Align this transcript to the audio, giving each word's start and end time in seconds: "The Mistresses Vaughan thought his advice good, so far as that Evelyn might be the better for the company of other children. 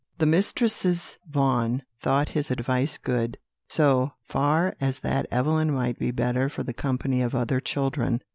"The 0.17 0.25
Mistresses 0.25 1.19
Vaughan 1.29 1.83
thought 2.01 2.29
his 2.29 2.49
advice 2.49 2.97
good, 2.97 3.37
so 3.69 4.13
far 4.23 4.73
as 4.81 5.01
that 5.01 5.27
Evelyn 5.29 5.71
might 5.75 5.99
be 5.99 6.07
the 6.09 6.15
better 6.15 6.49
for 6.49 6.63
the 6.63 6.73
company 6.73 7.21
of 7.21 7.35
other 7.35 7.59
children. 7.59 8.23